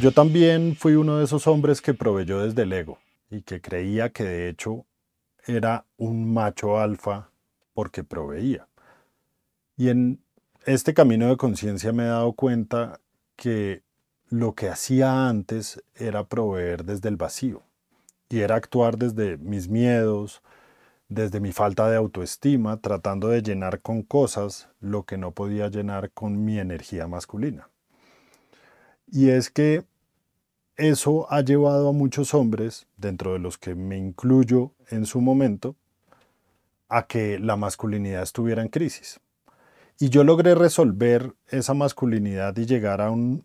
Yo 0.00 0.12
también 0.12 0.76
fui 0.76 0.94
uno 0.94 1.18
de 1.18 1.24
esos 1.24 1.46
hombres 1.46 1.82
que 1.82 1.92
proveyó 1.92 2.40
desde 2.40 2.62
el 2.62 2.72
ego 2.72 2.98
y 3.30 3.42
que 3.42 3.60
creía 3.60 4.08
que 4.08 4.24
de 4.24 4.48
hecho 4.48 4.86
era 5.46 5.84
un 5.98 6.32
macho 6.32 6.78
alfa 6.78 7.28
porque 7.74 8.02
proveía. 8.02 8.66
Y 9.76 9.90
en 9.90 10.24
este 10.64 10.94
camino 10.94 11.28
de 11.28 11.36
conciencia 11.36 11.92
me 11.92 12.04
he 12.04 12.06
dado 12.06 12.32
cuenta 12.32 13.00
que 13.36 13.82
lo 14.30 14.54
que 14.54 14.70
hacía 14.70 15.28
antes 15.28 15.82
era 15.94 16.24
proveer 16.24 16.84
desde 16.86 17.10
el 17.10 17.16
vacío 17.16 17.62
y 18.30 18.40
era 18.40 18.54
actuar 18.54 18.96
desde 18.96 19.36
mis 19.36 19.68
miedos, 19.68 20.40
desde 21.10 21.40
mi 21.40 21.52
falta 21.52 21.90
de 21.90 21.98
autoestima, 21.98 22.80
tratando 22.80 23.28
de 23.28 23.42
llenar 23.42 23.82
con 23.82 24.02
cosas 24.02 24.70
lo 24.80 25.04
que 25.04 25.18
no 25.18 25.32
podía 25.32 25.68
llenar 25.68 26.10
con 26.12 26.42
mi 26.42 26.58
energía 26.58 27.06
masculina. 27.06 27.69
Y 29.10 29.30
es 29.30 29.50
que 29.50 29.84
eso 30.76 31.26
ha 31.30 31.40
llevado 31.40 31.88
a 31.88 31.92
muchos 31.92 32.32
hombres, 32.32 32.86
dentro 32.96 33.32
de 33.32 33.38
los 33.38 33.58
que 33.58 33.74
me 33.74 33.98
incluyo 33.98 34.72
en 34.88 35.04
su 35.04 35.20
momento, 35.20 35.76
a 36.88 37.06
que 37.06 37.38
la 37.38 37.56
masculinidad 37.56 38.22
estuviera 38.22 38.62
en 38.62 38.68
crisis. 38.68 39.20
Y 39.98 40.08
yo 40.08 40.24
logré 40.24 40.54
resolver 40.54 41.34
esa 41.48 41.74
masculinidad 41.74 42.56
y 42.56 42.66
llegar 42.66 43.00
a 43.00 43.10
un, 43.10 43.44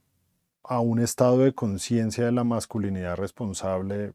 a 0.63 0.79
un 0.79 0.99
estado 0.99 1.39
de 1.39 1.53
conciencia 1.53 2.25
de 2.25 2.31
la 2.31 2.43
masculinidad 2.43 3.17
responsable 3.17 4.13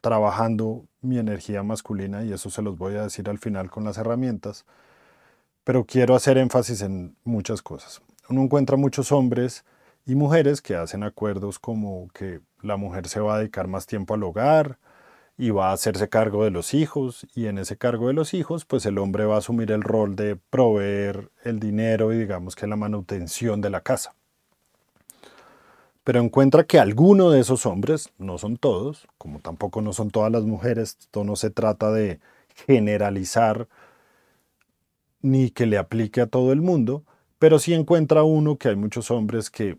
trabajando 0.00 0.86
mi 1.00 1.18
energía 1.18 1.62
masculina 1.62 2.22
y 2.22 2.32
eso 2.32 2.50
se 2.50 2.62
los 2.62 2.78
voy 2.78 2.94
a 2.94 3.02
decir 3.02 3.28
al 3.28 3.38
final 3.38 3.70
con 3.70 3.82
las 3.84 3.98
herramientas, 3.98 4.64
pero 5.64 5.84
quiero 5.84 6.14
hacer 6.14 6.38
énfasis 6.38 6.82
en 6.82 7.16
muchas 7.24 7.62
cosas. 7.62 8.02
Uno 8.28 8.42
encuentra 8.42 8.76
muchos 8.76 9.10
hombres 9.10 9.64
y 10.06 10.14
mujeres 10.14 10.62
que 10.62 10.76
hacen 10.76 11.02
acuerdos 11.02 11.58
como 11.58 12.08
que 12.14 12.40
la 12.62 12.76
mujer 12.76 13.08
se 13.08 13.20
va 13.20 13.34
a 13.34 13.38
dedicar 13.38 13.66
más 13.66 13.86
tiempo 13.86 14.14
al 14.14 14.22
hogar 14.22 14.78
y 15.36 15.50
va 15.50 15.70
a 15.70 15.72
hacerse 15.72 16.08
cargo 16.08 16.44
de 16.44 16.50
los 16.50 16.74
hijos 16.74 17.26
y 17.34 17.46
en 17.46 17.58
ese 17.58 17.76
cargo 17.76 18.06
de 18.06 18.14
los 18.14 18.32
hijos 18.32 18.64
pues 18.64 18.86
el 18.86 18.98
hombre 18.98 19.26
va 19.26 19.34
a 19.34 19.38
asumir 19.38 19.72
el 19.72 19.82
rol 19.82 20.14
de 20.16 20.36
proveer 20.36 21.30
el 21.44 21.58
dinero 21.58 22.12
y 22.12 22.18
digamos 22.18 22.54
que 22.54 22.66
la 22.66 22.76
manutención 22.76 23.60
de 23.60 23.70
la 23.70 23.80
casa. 23.80 24.14
Pero 26.04 26.20
encuentra 26.20 26.64
que 26.64 26.78
alguno 26.78 27.30
de 27.30 27.40
esos 27.40 27.66
hombres, 27.66 28.10
no 28.16 28.38
son 28.38 28.56
todos, 28.58 29.08
como 29.18 29.40
tampoco 29.40 29.82
no 29.82 29.92
son 29.92 30.10
todas 30.10 30.30
las 30.30 30.44
mujeres, 30.44 30.96
esto 31.00 31.24
no 31.24 31.34
se 31.34 31.50
trata 31.50 31.90
de 31.90 32.20
generalizar 32.54 33.66
ni 35.20 35.50
que 35.50 35.66
le 35.66 35.78
aplique 35.78 36.20
a 36.20 36.28
todo 36.28 36.52
el 36.52 36.60
mundo, 36.62 37.02
pero 37.40 37.58
sí 37.58 37.74
encuentra 37.74 38.22
uno 38.22 38.56
que 38.56 38.68
hay 38.68 38.76
muchos 38.76 39.10
hombres 39.10 39.50
que 39.50 39.78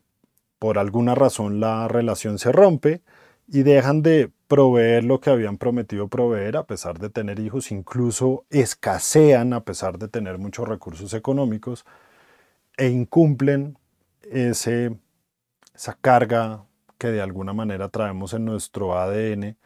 por 0.60 0.80
alguna 0.80 1.16
razón 1.16 1.60
la 1.60 1.88
relación 1.88 2.40
se 2.40 2.52
rompe 2.52 3.02
y 3.48 3.64
dejan 3.64 4.02
de 4.02 4.32
proveer 4.48 5.04
lo 5.04 5.20
que 5.20 5.30
habían 5.30 5.58
prometido 5.58 6.08
proveer 6.08 6.58
a 6.58 6.66
pesar 6.66 7.00
de 7.00 7.10
tener 7.10 7.40
hijos, 7.40 7.72
incluso 7.72 8.46
escasean 8.50 9.54
a 9.54 9.64
pesar 9.64 9.98
de 9.98 10.08
tener 10.08 10.38
muchos 10.38 10.68
recursos 10.68 11.14
económicos 11.14 11.86
e 12.78 12.90
incumplen 12.90 13.78
ese, 14.22 14.98
esa 15.74 15.98
carga 16.00 16.66
que 16.98 17.08
de 17.10 17.22
alguna 17.22 17.54
manera 17.54 17.90
traemos 17.90 18.34
en 18.34 18.46
nuestro 18.46 18.98
ADN 18.98 19.58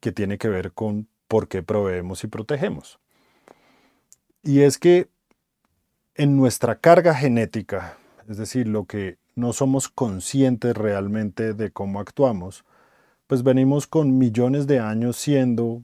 que 0.00 0.12
tiene 0.12 0.38
que 0.38 0.48
ver 0.48 0.72
con 0.72 1.08
por 1.28 1.48
qué 1.48 1.62
proveemos 1.62 2.24
y 2.24 2.26
protegemos. 2.26 2.98
Y 4.42 4.62
es 4.62 4.78
que 4.78 5.08
en 6.14 6.36
nuestra 6.36 6.76
carga 6.80 7.14
genética, 7.14 7.98
es 8.28 8.36
decir, 8.36 8.66
lo 8.66 8.84
que 8.84 9.18
no 9.40 9.52
somos 9.52 9.88
conscientes 9.88 10.76
realmente 10.76 11.54
de 11.54 11.70
cómo 11.72 11.98
actuamos, 11.98 12.64
pues 13.26 13.42
venimos 13.42 13.86
con 13.86 14.18
millones 14.18 14.66
de 14.66 14.78
años 14.78 15.16
siendo 15.16 15.82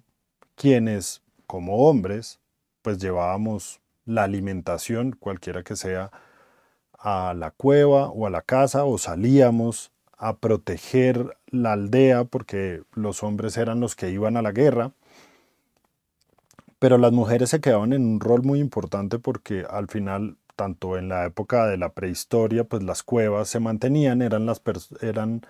quienes, 0.54 1.22
como 1.46 1.88
hombres, 1.88 2.38
pues 2.82 2.98
llevábamos 2.98 3.80
la 4.04 4.24
alimentación, 4.24 5.12
cualquiera 5.12 5.62
que 5.62 5.76
sea, 5.76 6.10
a 6.98 7.34
la 7.34 7.50
cueva 7.50 8.08
o 8.08 8.26
a 8.26 8.30
la 8.30 8.42
casa 8.42 8.84
o 8.84 8.98
salíamos 8.98 9.90
a 10.16 10.36
proteger 10.36 11.36
la 11.48 11.72
aldea 11.72 12.24
porque 12.24 12.82
los 12.94 13.22
hombres 13.22 13.56
eran 13.56 13.80
los 13.80 13.96
que 13.96 14.10
iban 14.10 14.36
a 14.36 14.42
la 14.42 14.52
guerra. 14.52 14.92
Pero 16.78 16.98
las 16.98 17.12
mujeres 17.12 17.50
se 17.50 17.60
quedaban 17.60 17.92
en 17.92 18.06
un 18.06 18.20
rol 18.20 18.42
muy 18.42 18.60
importante 18.60 19.18
porque 19.18 19.64
al 19.68 19.88
final 19.88 20.36
tanto 20.56 20.98
en 20.98 21.08
la 21.08 21.26
época 21.26 21.66
de 21.66 21.76
la 21.76 21.92
prehistoria, 21.92 22.64
pues 22.64 22.82
las 22.82 23.02
cuevas 23.02 23.48
se 23.48 23.60
mantenían, 23.60 24.22
eran, 24.22 24.46
las 24.46 24.60
eran 25.02 25.42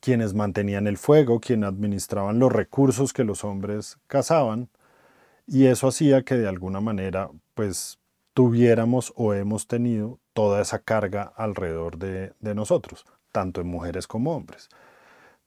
quienes 0.00 0.34
mantenían 0.34 0.86
el 0.86 0.96
fuego, 0.96 1.40
quienes 1.40 1.68
administraban 1.68 2.38
los 2.38 2.52
recursos 2.52 3.12
que 3.12 3.24
los 3.24 3.44
hombres 3.44 3.98
cazaban, 4.06 4.70
y 5.46 5.66
eso 5.66 5.88
hacía 5.88 6.22
que 6.24 6.36
de 6.36 6.48
alguna 6.48 6.80
manera, 6.80 7.30
pues 7.54 7.98
tuviéramos 8.32 9.12
o 9.16 9.34
hemos 9.34 9.66
tenido 9.66 10.18
toda 10.32 10.62
esa 10.62 10.78
carga 10.78 11.32
alrededor 11.36 11.98
de, 11.98 12.32
de 12.40 12.54
nosotros, 12.54 13.04
tanto 13.32 13.60
en 13.60 13.66
mujeres 13.68 14.06
como 14.06 14.34
hombres. 14.34 14.68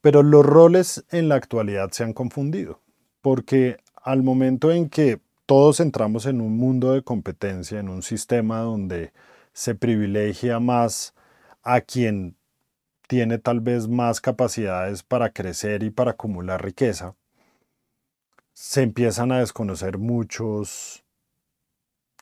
Pero 0.01 0.24
los 0.24 0.45
roles 0.45 1.06
en 1.12 1.29
la 1.29 1.35
actualidad 1.35 1.91
se 1.91 2.03
han 2.03 2.13
confundido, 2.13 2.81
porque 3.22 3.78
al 3.95 4.24
momento 4.24 4.72
en 4.72 4.89
que 4.89 5.19
todos 5.47 5.80
entramos 5.80 6.25
en 6.25 6.41
un 6.41 6.58
mundo 6.58 6.91
de 6.91 7.03
competencia, 7.03 7.80
en 7.80 7.88
un 7.88 8.03
sistema 8.03 8.59
donde 8.59 9.13
se 9.53 9.75
privilegia 9.75 10.59
más 10.59 11.16
a 11.63 11.80
quien 11.81 12.35
tiene 13.08 13.38
tal 13.38 13.62
vez 13.62 13.88
más 13.88 14.19
capacidades 14.19 15.03
para 15.03 15.31
crecer 15.31 15.84
y 15.84 15.90
para 15.90 16.12
acumular 16.12 16.63
riqueza, 16.63 17.16
se 18.53 18.81
empiezan 18.84 19.31
a 19.31 19.40
desconocer 19.40 19.97
muchos, 19.97 21.06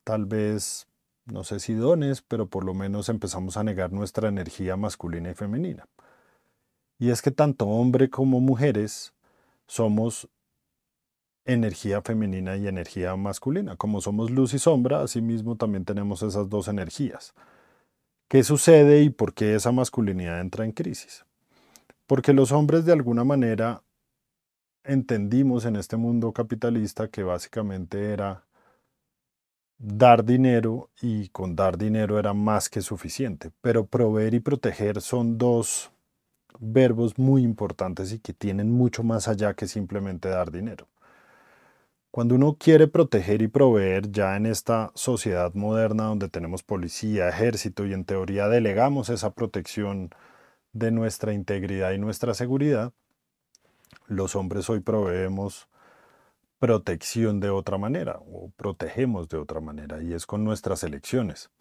tal 0.03 0.25
vez, 0.25 0.88
no 1.25 1.44
sé 1.44 1.59
si 1.59 1.74
dones, 1.74 2.22
pero 2.22 2.47
por 2.47 2.64
lo 2.64 2.75
menos 2.75 3.09
empezamos 3.09 3.58
a 3.58 3.64
negar 3.64 3.91
nuestra 3.91 4.30
energía 4.30 4.78
masculina 4.78 5.31
y 5.31 5.34
femenina. 5.34 5.88
Y 7.00 7.09
es 7.09 7.24
que 7.24 7.31
tanto 7.31 7.66
hombre 7.66 8.12
como 8.12 8.40
mujeres 8.40 9.14
somos 9.66 10.30
energía 11.45 12.01
femenina 12.01 12.57
y 12.57 12.67
energía 12.67 13.16
masculina. 13.16 13.75
Como 13.75 14.01
somos 14.01 14.31
luz 14.31 14.53
y 14.53 14.59
sombra, 14.59 15.01
asimismo 15.01 15.56
también 15.56 15.85
tenemos 15.85 16.23
esas 16.23 16.50
dos 16.50 16.67
energías. 16.67 17.33
¿Qué 18.28 18.44
sucede 18.44 19.03
y 19.03 19.09
por 19.09 19.33
qué 19.33 19.55
esa 19.55 19.72
masculinidad 19.72 20.41
entra 20.41 20.66
en 20.66 20.72
crisis? 20.72 21.25
Porque 22.07 22.34
los 22.34 22.51
hombres 22.51 22.85
de 22.85 22.94
alguna 22.94 23.23
manera 23.23 23.84
entendimos 24.84 25.66
en 25.66 25.75
este 25.75 25.97
mundo 25.97 26.31
capitalista 26.34 27.07
que 27.07 27.23
básicamente 27.23 28.11
era 28.11 28.45
dar 29.78 30.23
dinero 30.23 30.89
y 31.01 31.29
con 31.29 31.55
dar 31.55 31.78
dinero 31.78 32.17
era 32.17 32.34
más 32.34 32.69
que 32.69 32.81
suficiente. 32.81 33.51
Pero 33.61 33.85
proveer 33.85 34.34
y 34.34 34.39
proteger 34.39 35.01
son 35.01 35.38
dos 35.38 35.91
verbos 36.59 37.17
muy 37.19 37.44
importantes 37.44 38.11
y 38.13 38.19
que 38.19 38.34
tienen 38.34 38.72
mucho 38.72 39.03
más 39.03 39.28
allá 39.28 39.53
que 39.53 39.67
simplemente 39.67 40.29
dar 40.29 40.51
dinero. 40.51 40.88
Cuando 42.16 42.36
uno 42.36 42.56
quiere 42.58 42.88
proteger 42.88 43.42
y 43.42 43.50
proveer 43.50 44.09
ya 44.09 44.38
en 44.38 44.46
esta 44.46 44.90
sociedad 44.96 45.53
moderna 45.53 46.06
donde 46.06 46.30
tenemos 46.30 46.64
policía, 46.64 47.28
ejército 47.28 47.86
y 47.86 47.92
en 47.92 48.06
teoría 48.06 48.48
delegamos 48.48 49.09
esa 49.09 49.34
protección 49.34 50.12
de 50.72 50.92
nuestra 50.92 51.34
integridad 51.34 51.92
y 51.92 51.98
nuestra 51.98 52.34
seguridad, 52.34 52.94
los 54.08 54.38
hombres 54.38 54.70
hoy 54.70 54.80
proveemos 54.80 55.68
protección 56.58 57.42
de 57.42 57.50
otra 57.50 57.78
manera 57.78 58.18
o 58.22 58.50
protegemos 58.56 59.28
de 59.28 59.36
otra 59.36 59.59
manera 59.59 60.02
y 60.02 60.14
es 60.14 60.26
con 60.26 60.46
nuestras 60.46 60.86
elecciones. 60.86 61.52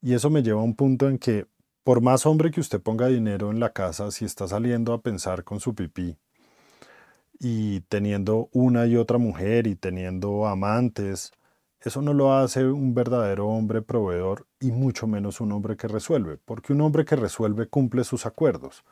Y 0.00 0.14
eso 0.14 0.30
me 0.30 0.44
lleva 0.44 0.60
a 0.60 0.64
un 0.64 0.76
punto 0.76 1.08
en 1.08 1.18
que 1.18 1.48
por 1.82 2.02
más 2.02 2.24
hombre 2.24 2.52
que 2.52 2.60
usted 2.60 2.80
ponga 2.80 3.08
dinero 3.08 3.50
en 3.50 3.58
la 3.58 3.72
casa, 3.72 4.12
si 4.12 4.24
está 4.24 4.46
saliendo 4.46 4.92
a 4.92 5.02
pensar 5.02 5.42
con 5.42 5.58
su 5.58 5.74
pipí 5.74 6.16
y 7.38 7.80
teniendo 7.82 8.48
una 8.52 8.86
y 8.86 8.96
otra 8.96 9.18
mujer 9.18 9.66
y 9.66 9.76
teniendo 9.76 10.46
amantes, 10.46 11.32
eso 11.80 12.02
no 12.02 12.12
lo 12.12 12.34
hace 12.34 12.66
un 12.66 12.94
verdadero 12.94 13.46
hombre 13.48 13.82
proveedor 13.82 14.46
y 14.60 14.72
mucho 14.72 15.06
menos 15.06 15.40
un 15.40 15.52
hombre 15.52 15.76
que 15.76 15.86
resuelve, 15.88 16.38
porque 16.44 16.72
un 16.72 16.80
hombre 16.80 17.04
que 17.04 17.16
resuelve 17.16 17.68
cumple 17.68 18.02
sus 18.04 18.26
acuerdos. 18.26 18.84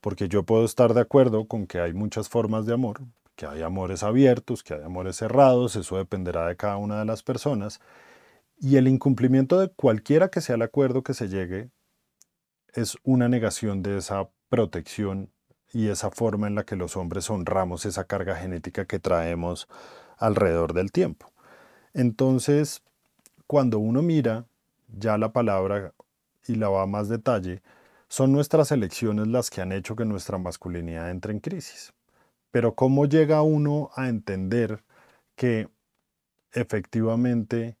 Porque 0.00 0.28
yo 0.28 0.42
puedo 0.44 0.64
estar 0.64 0.94
de 0.94 1.02
acuerdo 1.02 1.46
con 1.46 1.66
que 1.66 1.78
hay 1.78 1.92
muchas 1.92 2.28
formas 2.28 2.66
de 2.66 2.74
amor, 2.74 3.00
que 3.36 3.46
hay 3.46 3.62
amores 3.62 4.02
abiertos, 4.02 4.62
que 4.64 4.74
hay 4.74 4.82
amores 4.82 5.16
cerrados, 5.16 5.76
eso 5.76 5.96
dependerá 5.96 6.46
de 6.48 6.56
cada 6.56 6.76
una 6.78 6.98
de 6.98 7.04
las 7.04 7.22
personas, 7.22 7.80
y 8.58 8.76
el 8.76 8.88
incumplimiento 8.88 9.58
de 9.60 9.68
cualquiera 9.68 10.30
que 10.30 10.40
sea 10.40 10.56
el 10.56 10.62
acuerdo 10.62 11.02
que 11.02 11.14
se 11.14 11.28
llegue 11.28 11.70
es 12.74 12.96
una 13.04 13.28
negación 13.28 13.82
de 13.82 13.98
esa 13.98 14.28
protección 14.48 15.30
y 15.72 15.88
esa 15.88 16.10
forma 16.10 16.46
en 16.46 16.54
la 16.54 16.64
que 16.64 16.76
los 16.76 16.96
hombres 16.96 17.30
honramos 17.30 17.86
esa 17.86 18.04
carga 18.04 18.36
genética 18.36 18.84
que 18.86 18.98
traemos 18.98 19.68
alrededor 20.18 20.74
del 20.74 20.92
tiempo. 20.92 21.30
Entonces, 21.94 22.82
cuando 23.46 23.78
uno 23.78 24.02
mira 24.02 24.46
ya 24.88 25.18
la 25.18 25.32
palabra 25.32 25.92
y 26.46 26.56
la 26.56 26.68
va 26.68 26.82
a 26.82 26.86
más 26.86 27.08
detalle, 27.08 27.62
son 28.08 28.32
nuestras 28.32 28.72
elecciones 28.72 29.28
las 29.28 29.50
que 29.50 29.60
han 29.60 29.72
hecho 29.72 29.94
que 29.94 30.04
nuestra 30.04 30.38
masculinidad 30.38 31.10
entre 31.10 31.32
en 31.32 31.40
crisis. 31.40 31.92
Pero 32.50 32.74
¿cómo 32.74 33.06
llega 33.06 33.42
uno 33.42 33.90
a 33.94 34.08
entender 34.08 34.82
que 35.36 35.68
efectivamente 36.52 37.76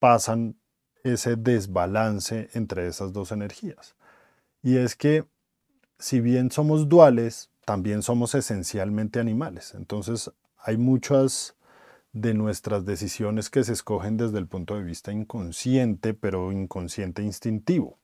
pasan 0.00 0.56
ese 1.04 1.36
desbalance 1.36 2.48
entre 2.54 2.88
esas 2.88 3.12
dos 3.12 3.30
energías? 3.30 3.94
Y 4.62 4.78
es 4.78 4.96
que 4.96 5.24
si 6.02 6.20
bien 6.20 6.50
somos 6.50 6.88
duales, 6.88 7.48
también 7.64 8.02
somos 8.02 8.34
esencialmente 8.34 9.20
animales. 9.20 9.72
Entonces 9.74 10.32
hay 10.58 10.76
muchas 10.76 11.54
de 12.12 12.34
nuestras 12.34 12.84
decisiones 12.84 13.50
que 13.50 13.62
se 13.62 13.72
escogen 13.72 14.16
desde 14.16 14.38
el 14.38 14.48
punto 14.48 14.74
de 14.74 14.82
vista 14.82 15.12
inconsciente, 15.12 16.12
pero 16.12 16.50
inconsciente 16.50 17.22
instintivo. 17.22 17.98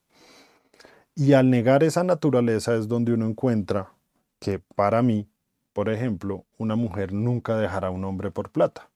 Y 1.17 1.33
al 1.33 1.51
negar 1.51 1.83
esa 1.83 2.05
naturaleza 2.05 2.77
es 2.77 2.87
donde 2.87 3.13
uno 3.13 3.27
encuentra 3.27 3.93
que 4.39 4.61
para 4.61 5.03
mí, 5.03 5.29
por 5.73 5.89
ejemplo, 5.89 6.45
una 6.57 6.77
mujer 6.77 7.13
nunca 7.13 7.57
dejará 7.57 7.89
a 7.89 7.91
un 7.91 8.05
hombre 8.05 8.31
por 8.31 8.51
plata. 8.51 8.91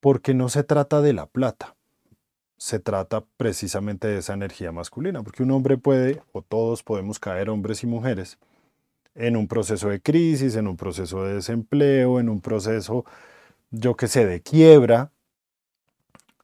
Porque 0.00 0.32
no 0.32 0.48
se 0.48 0.64
trata 0.64 1.02
de 1.02 1.12
la 1.12 1.26
plata, 1.26 1.76
se 2.60 2.78
trata 2.78 3.24
precisamente 3.38 4.06
de 4.06 4.18
esa 4.18 4.34
energía 4.34 4.70
masculina, 4.70 5.22
porque 5.22 5.42
un 5.42 5.50
hombre 5.50 5.78
puede, 5.78 6.20
o 6.32 6.42
todos 6.42 6.82
podemos 6.82 7.18
caer, 7.18 7.48
hombres 7.48 7.82
y 7.84 7.86
mujeres, 7.86 8.38
en 9.14 9.34
un 9.36 9.48
proceso 9.48 9.88
de 9.88 10.02
crisis, 10.02 10.56
en 10.56 10.68
un 10.68 10.76
proceso 10.76 11.24
de 11.24 11.36
desempleo, 11.36 12.20
en 12.20 12.28
un 12.28 12.42
proceso 12.42 13.06
yo 13.70 13.96
que 13.96 14.08
sé, 14.08 14.26
de 14.26 14.42
quiebra, 14.42 15.10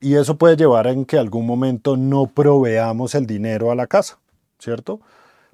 y 0.00 0.14
eso 0.14 0.38
puede 0.38 0.56
llevar 0.56 0.86
a 0.86 0.92
en 0.92 1.04
que 1.04 1.18
algún 1.18 1.44
momento 1.46 1.98
no 1.98 2.28
proveamos 2.28 3.14
el 3.14 3.26
dinero 3.26 3.70
a 3.70 3.74
la 3.74 3.86
casa, 3.86 4.18
¿cierto? 4.58 5.00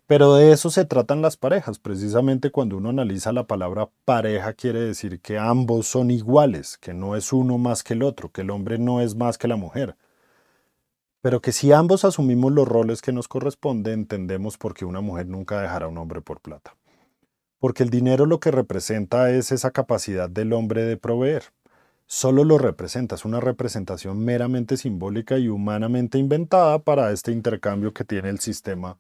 Pero 0.06 0.34
de 0.34 0.52
eso 0.52 0.70
se 0.70 0.84
tratan 0.84 1.22
las 1.22 1.36
parejas. 1.36 1.80
Precisamente 1.80 2.50
cuando 2.50 2.76
uno 2.76 2.90
analiza 2.90 3.32
la 3.32 3.48
palabra 3.48 3.88
pareja 4.04 4.52
quiere 4.52 4.80
decir 4.80 5.20
que 5.20 5.38
ambos 5.38 5.88
son 5.88 6.12
iguales, 6.12 6.78
que 6.78 6.94
no 6.94 7.16
es 7.16 7.32
uno 7.32 7.58
más 7.58 7.82
que 7.82 7.94
el 7.94 8.04
otro, 8.04 8.30
que 8.30 8.42
el 8.42 8.50
hombre 8.50 8.78
no 8.78 9.00
es 9.00 9.16
más 9.16 9.38
que 9.38 9.48
la 9.48 9.56
mujer. 9.56 9.96
Pero 11.22 11.40
que 11.40 11.52
si 11.52 11.72
ambos 11.72 12.04
asumimos 12.04 12.52
los 12.52 12.68
roles 12.68 13.00
que 13.00 13.12
nos 13.12 13.28
corresponden, 13.28 14.00
entendemos 14.00 14.58
por 14.58 14.74
qué 14.74 14.84
una 14.84 15.00
mujer 15.00 15.28
nunca 15.28 15.60
dejará 15.60 15.86
a 15.86 15.88
un 15.88 15.96
hombre 15.96 16.20
por 16.20 16.40
plata. 16.40 16.76
Porque 17.58 17.84
el 17.84 17.90
dinero 17.90 18.26
lo 18.26 18.40
que 18.40 18.50
representa 18.50 19.30
es 19.30 19.52
esa 19.52 19.70
capacidad 19.70 20.28
del 20.28 20.52
hombre 20.52 20.82
de 20.82 20.96
proveer 20.96 21.44
solo 22.12 22.44
lo 22.44 22.58
representa, 22.58 23.14
es 23.14 23.24
una 23.24 23.40
representación 23.40 24.22
meramente 24.22 24.76
simbólica 24.76 25.38
y 25.38 25.48
humanamente 25.48 26.18
inventada 26.18 26.78
para 26.78 27.10
este 27.10 27.32
intercambio 27.32 27.94
que 27.94 28.04
tiene 28.04 28.28
el 28.28 28.38
sistema 28.38 28.98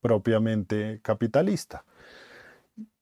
propiamente 0.00 0.98
capitalista. 1.00 1.84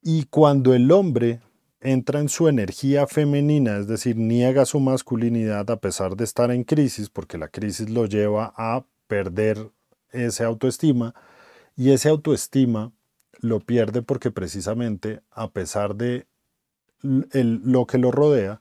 Y 0.02 0.24
cuando 0.26 0.74
el 0.74 0.92
hombre 0.92 1.40
entra 1.80 2.20
en 2.20 2.28
su 2.28 2.48
energía 2.48 3.06
femenina, 3.06 3.78
es 3.78 3.86
decir, 3.86 4.16
niega 4.16 4.64
su 4.64 4.80
masculinidad 4.80 5.70
a 5.70 5.80
pesar 5.80 6.16
de 6.16 6.24
estar 6.24 6.50
en 6.50 6.64
crisis, 6.64 7.10
porque 7.10 7.38
la 7.38 7.48
crisis 7.48 7.88
lo 7.90 8.06
lleva 8.06 8.52
a 8.56 8.84
perder 9.06 9.70
ese 10.10 10.44
autoestima, 10.44 11.14
y 11.76 11.92
ese 11.92 12.08
autoestima 12.08 12.92
lo 13.40 13.60
pierde 13.60 14.02
porque 14.02 14.30
precisamente 14.30 15.20
a 15.30 15.50
pesar 15.50 15.94
de 15.94 16.26
lo 17.02 17.86
que 17.86 17.98
lo 17.98 18.10
rodea, 18.10 18.60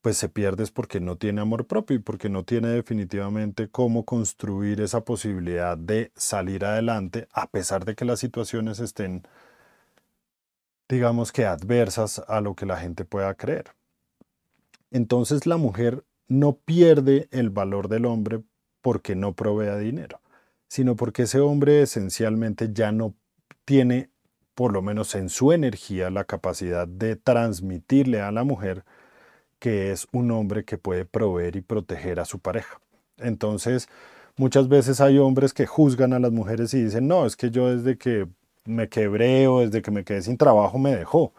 pues 0.00 0.16
se 0.16 0.28
pierde 0.28 0.62
es 0.62 0.70
porque 0.70 1.00
no 1.00 1.16
tiene 1.16 1.42
amor 1.42 1.66
propio 1.66 1.96
y 1.96 2.00
porque 2.00 2.30
no 2.30 2.44
tiene 2.44 2.68
definitivamente 2.68 3.68
cómo 3.68 4.04
construir 4.04 4.80
esa 4.80 5.04
posibilidad 5.04 5.76
de 5.76 6.12
salir 6.16 6.64
adelante 6.64 7.28
a 7.32 7.50
pesar 7.50 7.84
de 7.84 7.94
que 7.94 8.04
las 8.06 8.20
situaciones 8.20 8.80
estén, 8.80 9.24
digamos 10.88 11.32
que 11.32 11.44
adversas 11.44 12.22
a 12.26 12.40
lo 12.40 12.54
que 12.54 12.66
la 12.66 12.78
gente 12.78 13.04
pueda 13.04 13.34
creer. 13.34 13.72
Entonces 14.90 15.46
la 15.46 15.56
mujer 15.56 16.04
no 16.28 16.56
pierde 16.56 17.28
el 17.30 17.50
valor 17.50 17.88
del 17.88 18.06
hombre 18.06 18.42
porque 18.80 19.14
no 19.14 19.34
provea 19.34 19.76
dinero, 19.76 20.20
sino 20.68 20.96
porque 20.96 21.22
ese 21.22 21.40
hombre 21.40 21.82
esencialmente 21.82 22.70
ya 22.72 22.92
no 22.92 23.14
tiene, 23.64 24.10
por 24.54 24.72
lo 24.72 24.82
menos 24.82 25.14
en 25.14 25.28
su 25.28 25.52
energía, 25.52 26.10
la 26.10 26.24
capacidad 26.24 26.88
de 26.88 27.16
transmitirle 27.16 28.20
a 28.20 28.32
la 28.32 28.44
mujer 28.44 28.84
que 29.58 29.90
es 29.90 30.06
un 30.12 30.30
hombre 30.30 30.64
que 30.64 30.78
puede 30.78 31.04
proveer 31.04 31.56
y 31.56 31.60
proteger 31.60 32.20
a 32.20 32.24
su 32.24 32.38
pareja. 32.38 32.80
Entonces, 33.18 33.88
muchas 34.36 34.68
veces 34.68 35.00
hay 35.00 35.18
hombres 35.18 35.52
que 35.52 35.66
juzgan 35.66 36.12
a 36.12 36.20
las 36.20 36.32
mujeres 36.32 36.72
y 36.74 36.84
dicen, 36.84 37.08
no, 37.08 37.26
es 37.26 37.36
que 37.36 37.50
yo 37.50 37.74
desde 37.74 37.98
que 37.98 38.28
me 38.68 38.88
quebré 38.88 39.48
o 39.48 39.60
desde 39.60 39.82
que 39.82 39.90
me 39.90 40.04
quedé 40.04 40.22
sin 40.22 40.36
trabajo 40.36 40.78
me 40.78 40.94
dejó. 40.94 41.32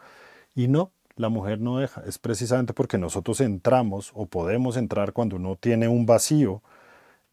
Y 0.54 0.68
no, 0.68 0.92
la 1.16 1.28
mujer 1.28 1.60
no 1.60 1.78
deja. 1.78 2.02
Es 2.06 2.18
precisamente 2.18 2.74
porque 2.74 2.98
nosotros 2.98 3.40
entramos 3.40 4.10
o 4.14 4.26
podemos 4.26 4.76
entrar 4.76 5.12
cuando 5.12 5.36
uno 5.36 5.56
tiene 5.56 5.88
un 5.88 6.06
vacío, 6.06 6.62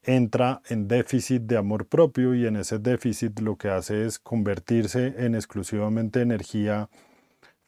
entra 0.04 0.62
en 0.70 0.88
déficit 0.88 1.44
de 1.44 1.58
amor 1.58 1.88
propio 1.88 2.36
y 2.36 2.46
en 2.46 2.58
ese 2.58 2.80
déficit 2.80 3.40
lo 3.40 3.58
que 3.58 3.70
hace 3.70 4.06
es 4.06 4.20
convertirse 4.20 5.16
en 5.18 5.36
exclusivamente 5.36 6.22
energía 6.22 6.90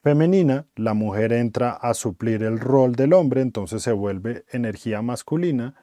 femenina, 0.01 0.65
la 0.75 0.93
mujer 0.93 1.33
entra 1.33 1.71
a 1.71 1.93
suplir 1.93 2.43
el 2.43 2.59
rol 2.59 2.95
del 2.95 3.13
hombre, 3.13 3.41
entonces 3.41 3.83
se 3.83 3.91
vuelve 3.91 4.45
energía 4.51 5.01
masculina 5.01 5.75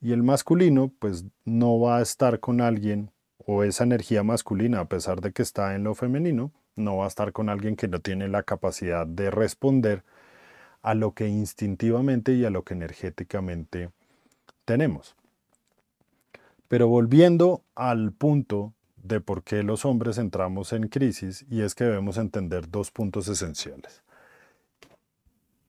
y 0.00 0.12
el 0.12 0.22
masculino 0.22 0.92
pues 0.98 1.24
no 1.44 1.80
va 1.80 1.98
a 1.98 2.02
estar 2.02 2.40
con 2.40 2.60
alguien 2.60 3.10
o 3.46 3.64
esa 3.64 3.84
energía 3.84 4.22
masculina 4.22 4.80
a 4.80 4.84
pesar 4.86 5.20
de 5.20 5.32
que 5.32 5.42
está 5.42 5.74
en 5.74 5.84
lo 5.84 5.94
femenino, 5.94 6.52
no 6.76 6.98
va 6.98 7.04
a 7.04 7.08
estar 7.08 7.32
con 7.32 7.48
alguien 7.48 7.76
que 7.76 7.88
no 7.88 8.00
tiene 8.00 8.28
la 8.28 8.42
capacidad 8.42 9.06
de 9.06 9.30
responder 9.30 10.04
a 10.82 10.94
lo 10.94 11.12
que 11.12 11.28
instintivamente 11.28 12.34
y 12.34 12.44
a 12.44 12.50
lo 12.50 12.64
que 12.64 12.74
energéticamente 12.74 13.90
tenemos. 14.64 15.14
Pero 16.68 16.88
volviendo 16.88 17.62
al 17.74 18.12
punto 18.12 18.72
de 18.96 19.20
por 19.20 19.42
qué 19.42 19.62
los 19.62 19.84
hombres 19.84 20.18
entramos 20.18 20.72
en 20.72 20.88
crisis 20.88 21.44
y 21.50 21.62
es 21.62 21.74
que 21.74 21.84
debemos 21.84 22.16
entender 22.16 22.70
dos 22.70 22.90
puntos 22.90 23.28
esenciales. 23.28 24.02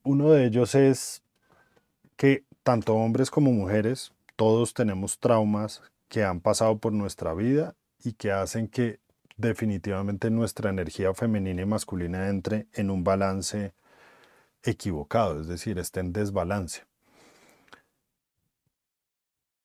Uno 0.04 0.31
de 0.31 0.46
ellos 0.46 0.75
es 0.75 1.24
que 2.16 2.44
tanto 2.64 2.96
hombres 2.96 3.31
como 3.31 3.52
mujeres, 3.52 4.14
todos 4.36 4.74
tenemos 4.74 5.20
traumas 5.20 5.81
que 6.13 6.24
han 6.24 6.42
pasado 6.42 6.77
por 6.77 6.94
nuestra 6.94 7.33
vida 7.33 7.75
y 8.04 8.13
que 8.13 8.31
hacen 8.31 8.68
que 8.68 9.00
definitivamente 9.36 10.30
nuestra 10.30 10.69
energía 10.69 11.12
femenina 11.15 11.63
y 11.63 11.65
masculina 11.65 12.29
entre 12.29 12.67
en 12.74 12.91
un 12.91 13.03
balance 13.03 13.74
equivocado, 14.62 15.41
es 15.41 15.48
decir, 15.48 15.79
esté 15.79 16.01
en 16.01 16.13
desbalance. 16.13 16.84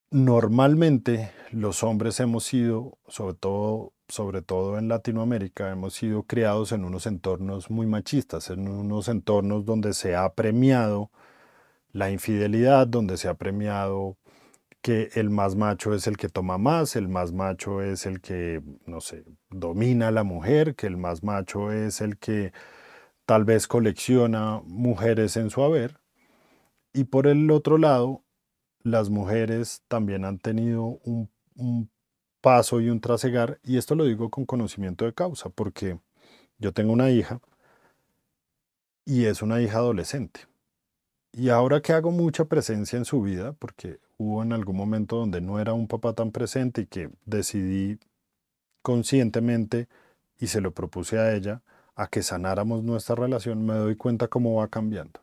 Normalmente 0.09 1.31
los 1.51 1.83
hombres 1.83 2.19
hemos 2.19 2.45
sido, 2.45 2.97
sobre 3.07 3.35
todo, 3.35 3.93
sobre 4.07 4.41
todo 4.41 4.79
en 4.79 4.87
Latinoamérica, 4.87 5.69
hemos 5.69 5.93
sido 5.93 6.23
criados 6.23 6.71
en 6.71 6.83
unos 6.83 7.05
entornos 7.05 7.69
muy 7.69 7.85
machistas, 7.85 8.49
en 8.49 8.67
unos 8.67 9.07
entornos 9.07 9.65
donde 9.65 9.93
se 9.93 10.15
ha 10.15 10.33
premiado 10.33 11.11
la 11.91 12.09
infidelidad, 12.09 12.87
donde 12.87 13.17
se 13.17 13.27
ha 13.27 13.35
premiado 13.35 14.17
que 14.81 15.09
el 15.15 15.29
más 15.29 15.55
macho 15.55 15.93
es 15.93 16.07
el 16.07 16.17
que 16.17 16.29
toma 16.29 16.57
más, 16.57 16.95
el 16.95 17.09
más 17.09 17.33
macho 17.33 17.81
es 17.81 18.05
el 18.05 18.21
que, 18.21 18.61
no 18.85 19.01
sé, 19.01 19.25
domina 19.49 20.07
a 20.09 20.11
la 20.11 20.23
mujer, 20.23 20.75
que 20.75 20.87
el 20.87 20.97
más 20.97 21.23
macho 21.23 21.71
es 21.71 22.01
el 22.01 22.17
que 22.17 22.53
tal 23.25 23.43
vez 23.45 23.67
colecciona 23.67 24.61
mujeres 24.65 25.37
en 25.37 25.49
su 25.49 25.61
haber. 25.63 25.99
Y 26.93 27.05
por 27.05 27.27
el 27.27 27.51
otro 27.51 27.77
lado, 27.77 28.23
las 28.83 29.09
mujeres 29.09 29.83
también 29.87 30.25
han 30.25 30.39
tenido 30.39 30.99
un, 31.03 31.29
paso 32.41 32.79
y 32.79 32.89
un 32.89 33.01
trasegar, 33.01 33.59
y 33.63 33.77
esto 33.77 33.95
lo 33.95 34.05
digo 34.05 34.29
con 34.29 34.45
conocimiento 34.45 35.03
de 35.03 35.13
causa, 35.13 35.49
porque 35.49 35.99
yo 36.57 36.71
tengo 36.71 36.93
una 36.93 37.09
hija 37.09 37.41
y 39.05 39.25
es 39.25 39.41
una 39.41 39.61
hija 39.61 39.79
adolescente. 39.79 40.47
Y 41.33 41.49
ahora 41.49 41.81
que 41.81 41.91
hago 41.91 42.11
mucha 42.11 42.45
presencia 42.45 42.97
en 42.97 43.03
su 43.03 43.21
vida, 43.21 43.53
porque 43.53 43.99
hubo 44.19 44.43
en 44.43 44.53
algún 44.53 44.75
momento 44.75 45.15
donde 45.15 45.41
no 45.41 45.59
era 45.59 45.73
un 45.73 45.87
papá 45.87 46.13
tan 46.13 46.31
presente 46.31 46.81
y 46.81 46.85
que 46.85 47.09
decidí 47.25 47.97
conscientemente 48.83 49.87
y 50.37 50.47
se 50.47 50.61
lo 50.61 50.73
propuse 50.73 51.17
a 51.17 51.33
ella, 51.33 51.63
a 51.95 52.07
que 52.07 52.21
sanáramos 52.21 52.83
nuestra 52.83 53.15
relación, 53.15 53.65
me 53.65 53.73
doy 53.73 53.95
cuenta 53.95 54.27
cómo 54.27 54.55
va 54.55 54.67
cambiando. 54.67 55.21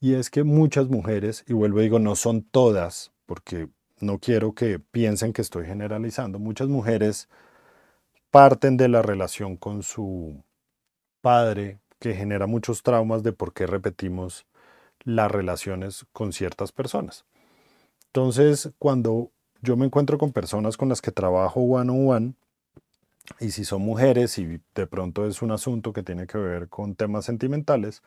Y 0.00 0.14
es 0.14 0.30
que 0.30 0.42
muchas 0.42 0.88
mujeres, 0.88 1.44
y 1.46 1.52
vuelvo 1.52 1.78
a 1.78 1.82
digo, 1.82 2.00
no 2.00 2.16
son 2.16 2.42
todas, 2.42 3.12
porque 3.24 3.68
no 4.00 4.18
quiero 4.18 4.52
que 4.52 4.80
piensen 4.80 5.32
que 5.32 5.42
estoy 5.42 5.64
generalizando, 5.66 6.40
muchas 6.40 6.68
mujeres 6.68 7.28
parten 8.32 8.76
de 8.76 8.88
la 8.88 9.02
relación 9.02 9.56
con 9.56 9.84
su 9.84 10.42
padre, 11.20 11.78
que 12.00 12.14
genera 12.14 12.48
muchos 12.48 12.82
traumas 12.82 13.22
de 13.22 13.32
por 13.32 13.52
qué 13.52 13.66
repetimos 13.68 14.44
las 15.04 15.30
relaciones 15.30 16.04
con 16.12 16.32
ciertas 16.32 16.72
personas. 16.72 17.24
Entonces, 18.14 18.70
cuando 18.78 19.30
yo 19.62 19.76
me 19.76 19.86
encuentro 19.86 20.18
con 20.18 20.32
personas 20.32 20.76
con 20.76 20.88
las 20.88 21.00
que 21.00 21.12
trabajo 21.12 21.60
one 21.62 21.90
on 21.90 22.08
one, 22.08 22.34
Y 23.40 23.50
si 23.52 23.64
son 23.64 23.82
mujeres 23.82 24.38
y 24.38 24.60
de 24.74 24.86
pronto 24.86 25.26
es 25.26 25.42
un 25.42 25.52
asunto 25.52 25.92
que 25.92 26.02
tiene 26.02 26.26
que 26.26 26.38
ver 26.38 26.68
con 26.68 26.94
temas 26.94 27.24
sentimentales, 27.24 28.02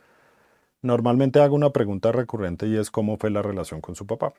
normalmente 0.81 1.41
hago 1.41 1.55
una 1.55 1.71
pregunta 1.71 2.11
recurrente 2.11 2.67
y 2.67 2.77
es 2.77 2.91
cómo 2.91 3.17
fue 3.17 3.31
la 3.31 3.41
relación 3.41 3.81
con 3.81 3.95
su 3.95 4.07
papá. 4.07 4.33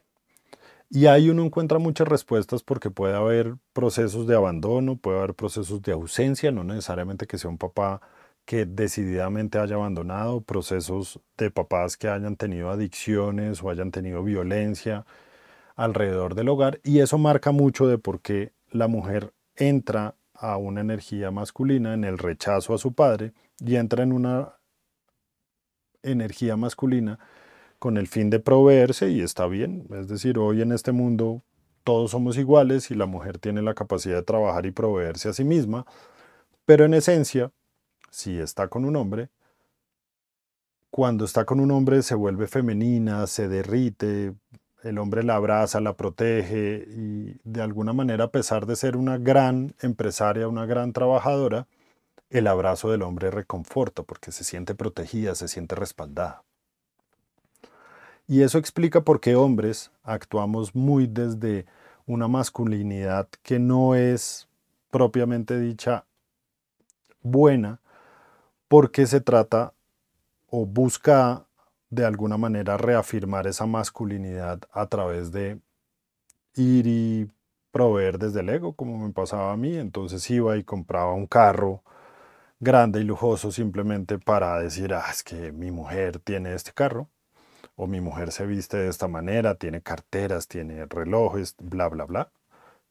Y 0.91 1.07
ahí 1.07 1.31
uno 1.31 1.45
encuentra 1.45 1.79
muchas 1.79 2.09
respuestas 2.09 2.63
porque 2.63 2.91
puede 2.91 3.15
haber 3.17 3.57
procesos 3.73 4.27
de 4.27 4.37
abandono, 4.37 4.97
puede 4.97 5.19
haber 5.19 5.35
procesos 5.35 5.83
de 5.83 5.93
ausencia, 5.93 6.53
no 6.53 6.65
necesariamente 6.65 7.27
que 7.27 7.39
sea 7.39 7.51
un 7.51 7.59
papá 7.59 8.01
que 8.45 8.67
decididamente 8.67 9.59
haya 9.59 9.77
abandonado, 9.77 10.43
procesos 10.43 11.21
de 11.39 11.51
papás 11.51 11.97
que 11.97 12.09
hayan 12.09 12.37
tenido 12.37 12.71
adicciones 12.71 13.63
o 13.63 13.71
hayan 13.71 13.91
tenido 13.91 14.23
violencia 14.23 15.07
alrededor 15.77 16.35
del 16.35 16.49
hogar. 16.49 16.81
Y 16.83 17.01
eso 17.01 17.19
marca 17.19 17.53
mucho 17.53 17.87
de 17.87 17.99
por 17.99 18.21
qué 18.21 18.53
la 18.71 18.89
mujer 18.89 19.33
entra 19.55 20.17
a 20.35 20.57
una 20.57 20.81
energía 20.81 21.31
masculina 21.31 21.95
en 21.95 22.05
el 22.05 22.19
rechazo 22.19 22.75
a 22.75 22.79
su 22.79 22.93
padre 22.93 23.33
y 23.61 23.77
entra 23.77 24.03
en 24.03 24.13
una 24.13 24.57
energía 26.03 26.57
masculina 26.57 27.19
con 27.79 27.97
el 27.97 28.07
fin 28.07 28.31
de 28.31 28.41
proveerse 28.41 29.11
y 29.11 29.21
está 29.21 29.47
bien. 29.47 29.87
Es 29.93 30.09
decir, 30.09 30.39
hoy 30.39 30.63
en 30.63 30.73
este 30.73 30.93
mundo 30.93 31.43
todos 31.85 32.11
somos 32.11 32.37
iguales 32.37 32.91
y 32.91 32.95
la 32.95 33.07
mujer 33.07 33.39
tiene 33.39 33.63
la 33.63 33.75
capacidad 33.75 34.17
de 34.17 34.23
trabajar 34.23 34.67
y 34.67 34.73
proveerse 34.73 35.29
a 35.29 35.33
sí 35.33 35.45
misma, 35.45 35.87
pero 36.65 36.85
en 36.85 36.95
esencia, 36.95 37.53
si 38.11 38.39
está 38.39 38.69
con 38.69 38.85
un 38.85 38.97
hombre, 38.97 39.31
cuando 40.91 41.25
está 41.25 41.45
con 41.45 41.61
un 41.61 41.71
hombre 41.71 42.03
se 42.03 42.15
vuelve 42.15 42.47
femenina, 42.47 43.27
se 43.27 43.49
derrite, 43.49 44.35
el 44.83 44.99
hombre 44.99 45.23
la 45.23 45.37
abraza, 45.37 45.81
la 45.81 45.97
protege 45.97 46.87
y 46.89 47.37
de 47.45 47.63
alguna 47.63 47.93
manera, 47.93 48.25
a 48.25 48.31
pesar 48.31 48.67
de 48.67 48.77
ser 48.77 48.97
una 48.97 49.19
gran 49.19 49.75
empresaria, 49.81 50.49
una 50.49 50.67
gran 50.67 50.93
trabajadora, 50.93 51.67
el 52.31 52.47
abrazo 52.47 52.91
del 52.91 53.03
hombre 53.03 53.31
reconforta 53.31 54.03
porque 54.03 54.33
se 54.33 54.45
siente 54.45 54.75
protegida, 54.75 55.35
se 55.35 55.49
siente 55.49 55.75
respaldada. 55.75 56.43
Y 58.29 58.43
eso 58.43 58.59
explica 58.59 59.03
por 59.03 59.21
qué 59.21 59.37
hombres 59.37 59.93
actuamos 60.03 60.75
muy 60.75 61.07
desde 61.07 61.67
una 62.07 62.27
masculinidad 62.29 63.29
que 63.43 63.59
no 63.59 63.95
es 63.95 64.49
propiamente 64.91 65.59
dicha 65.59 66.05
buena, 67.23 67.81
porque 68.69 69.07
se 69.07 69.21
trata 69.21 69.73
o 70.51 70.67
busca 70.67 71.47
de 71.97 72.05
alguna 72.05 72.37
manera 72.37 72.77
reafirmar 72.77 73.47
esa 73.47 73.67
masculinidad 73.67 74.61
a 74.71 74.87
través 74.87 75.33
de 75.33 75.59
ir 76.55 76.87
y 76.87 77.31
proveer 77.73 78.19
desde 78.19 78.41
el 78.41 78.51
ego, 78.51 78.75
como 78.75 78.99
me 78.99 79.13
pasaba 79.13 79.53
a 79.53 79.57
mí. 79.57 79.77
Entonces 79.77 80.29
iba 80.31 80.57
y 80.59 80.65
compraba 80.65 81.15
un 81.15 81.27
carro 81.27 81.83
grande 82.61 83.01
y 83.01 83.05
lujoso 83.05 83.51
simplemente 83.51 84.19
para 84.19 84.59
decir, 84.61 84.93
ah, 84.95 85.07
es 85.11 85.23
que 85.23 85.53
mi 85.53 85.71
mujer 85.71 86.19
tiene 86.21 86.55
este 86.55 86.73
carro 86.73 87.09
o 87.77 87.87
mi 87.87 88.01
mujer 88.01 88.31
se 88.33 88.47
viste 88.47 88.77
de 88.77 88.89
esta 88.89 89.09
manera, 89.09 89.55
tiene 89.57 89.83
carteras, 89.83 90.49
tiene 90.49 90.87
relojes, 90.87 91.57
bla, 91.59 91.89
bla, 91.89 92.05
bla. 92.05 92.31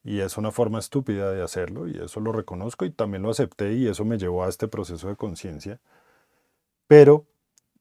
Y 0.03 0.19
es 0.21 0.37
una 0.37 0.51
forma 0.51 0.79
estúpida 0.79 1.31
de 1.31 1.43
hacerlo 1.43 1.87
y 1.87 1.97
eso 1.99 2.19
lo 2.21 2.31
reconozco 2.31 2.85
y 2.85 2.91
también 2.91 3.23
lo 3.23 3.31
acepté 3.31 3.73
y 3.73 3.87
eso 3.87 4.05
me 4.05 4.17
llevó 4.17 4.43
a 4.45 4.49
este 4.49 4.67
proceso 4.67 5.09
de 5.09 5.15
conciencia. 5.15 5.79
Pero 6.87 7.25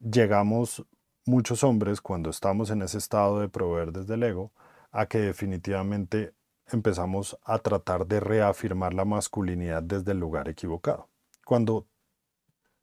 llegamos 0.00 0.84
muchos 1.26 1.64
hombres 1.64 2.00
cuando 2.00 2.30
estamos 2.30 2.70
en 2.70 2.82
ese 2.82 2.98
estado 2.98 3.40
de 3.40 3.48
proveer 3.48 3.92
desde 3.92 4.14
el 4.14 4.22
ego 4.22 4.52
a 4.90 5.06
que 5.06 5.18
definitivamente 5.18 6.34
empezamos 6.66 7.38
a 7.44 7.58
tratar 7.58 8.06
de 8.06 8.20
reafirmar 8.20 8.94
la 8.94 9.04
masculinidad 9.04 9.82
desde 9.82 10.12
el 10.12 10.18
lugar 10.18 10.48
equivocado. 10.48 11.08
Cuando 11.44 11.86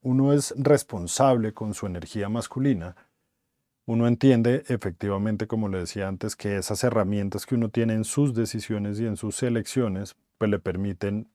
uno 0.01 0.33
es 0.33 0.53
responsable 0.57 1.53
con 1.53 1.73
su 1.73 1.85
energía 1.85 2.29
masculina, 2.29 2.95
uno 3.85 4.07
entiende 4.07 4.63
efectivamente, 4.67 5.47
como 5.47 5.67
le 5.67 5.79
decía 5.79 6.07
antes, 6.07 6.35
que 6.35 6.57
esas 6.57 6.83
herramientas 6.83 7.45
que 7.45 7.55
uno 7.55 7.69
tiene 7.69 7.93
en 7.93 8.03
sus 8.03 8.33
decisiones 8.33 8.99
y 8.99 9.05
en 9.05 9.17
sus 9.17 9.41
elecciones, 9.43 10.15
pues 10.37 10.49
le 10.51 10.59
permiten 10.59 11.29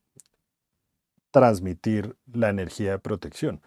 transmitir 1.30 2.16
la 2.32 2.48
energía 2.48 2.92
de 2.92 2.98
protección. 2.98 3.60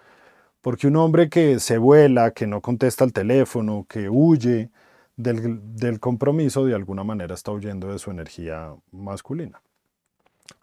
Porque 0.62 0.88
un 0.88 0.98
hombre 0.98 1.30
que 1.30 1.60
se 1.60 1.78
vuela, 1.78 2.32
que 2.32 2.48
no 2.48 2.62
contesta 2.62 3.06
el 3.06 3.14
teléfono, 3.14 3.86
que 3.88 4.10
huye 4.10 4.70
del, 5.16 5.76
del 5.76 6.00
compromiso, 6.00 6.66
de 6.66 6.76
alguna 6.76 7.04
manera 7.04 7.34
está 7.34 7.52
huyendo 7.52 7.92
de 7.92 8.00
su 8.00 8.12
energía 8.12 8.74
masculina. 8.92 9.62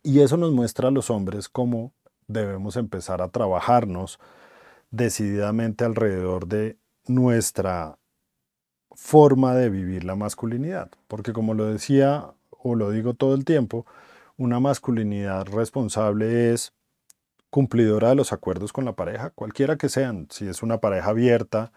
Y 0.02 0.20
eso 0.20 0.36
nos 0.36 0.52
muestra 0.52 0.88
a 0.88 0.90
los 0.90 1.10
hombres 1.10 1.48
cómo 1.48 1.92
debemos 2.28 2.76
empezar 2.76 3.22
a 3.22 3.28
trabajarnos 3.28 4.18
decididamente 4.90 5.84
alrededor 5.84 6.46
de 6.46 6.76
nuestra 7.06 7.98
forma 8.92 9.54
de 9.54 9.70
vivir 9.70 10.04
la 10.04 10.16
masculinidad. 10.16 10.90
Porque 11.08 11.32
como 11.32 11.54
lo 11.54 11.66
decía 11.66 12.32
o 12.50 12.74
lo 12.74 12.90
digo 12.90 13.14
todo 13.14 13.34
el 13.34 13.44
tiempo, 13.44 13.86
una 14.36 14.60
masculinidad 14.60 15.46
responsable 15.46 16.52
es 16.52 16.72
cumplidora 17.50 18.10
de 18.10 18.14
los 18.16 18.32
acuerdos 18.32 18.72
con 18.72 18.84
la 18.84 18.94
pareja, 18.94 19.30
cualquiera 19.30 19.76
que 19.76 19.88
sean. 19.88 20.28
Si 20.30 20.46
es 20.48 20.62
una 20.62 20.78
pareja 20.80 21.10
abierta 21.10 21.72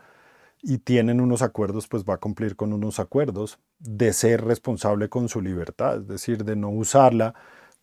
y 0.62 0.80
tienen 0.80 1.22
unos 1.22 1.42
acuerdos, 1.42 1.88
pues 1.88 2.04
va 2.04 2.16
a 2.16 2.18
cumplir 2.20 2.56
con 2.56 2.74
unos 2.74 3.00
acuerdos 3.00 3.60
de 3.80 4.14
ser 4.14 4.46
responsable 4.46 5.10
con 5.10 5.30
su 5.30 5.42
libertad, 5.42 5.98
es 6.02 6.08
decir, 6.08 6.44
de 6.46 6.56
no 6.56 6.70
usarla 6.70 7.34